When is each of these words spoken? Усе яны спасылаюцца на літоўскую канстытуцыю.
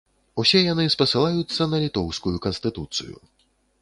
Усе 0.43 0.61
яны 0.67 0.85
спасылаюцца 0.95 1.67
на 1.73 1.77
літоўскую 1.83 2.35
канстытуцыю. 2.47 3.15